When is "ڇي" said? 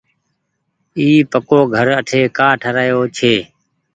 3.17-3.33